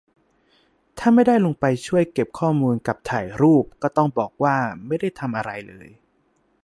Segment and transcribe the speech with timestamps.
[0.97, 4.55] ถ้าไม่ได้ลงไปช่วยเก็บข้อมูลกับถ่ายรูป ก็ต้องบอกว่า
[4.87, 5.87] ไม่ได้ทำอะไรเลย